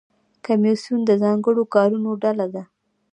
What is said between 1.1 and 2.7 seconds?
ځانګړو کارونو ډله ده